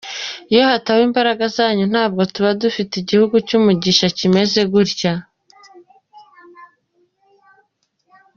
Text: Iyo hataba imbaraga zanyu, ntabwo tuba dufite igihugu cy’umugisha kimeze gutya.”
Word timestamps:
Iyo 0.51 0.63
hataba 0.71 1.01
imbaraga 1.09 1.43
zanyu, 1.57 1.85
ntabwo 1.91 2.21
tuba 2.33 2.49
dufite 2.61 2.93
igihugu 2.97 3.35
cy’umugisha 3.47 4.07
kimeze 4.17 4.59
gutya.” 4.73 5.13